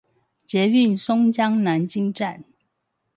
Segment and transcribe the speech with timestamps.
[0.45, 2.43] 捷運松江南京站